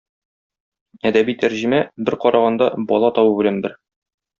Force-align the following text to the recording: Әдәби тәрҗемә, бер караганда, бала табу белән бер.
Әдәби 1.11 1.37
тәрҗемә, 1.45 1.83
бер 2.09 2.21
караганда, 2.27 2.73
бала 2.93 3.17
табу 3.23 3.41
белән 3.41 3.67
бер. 3.69 3.83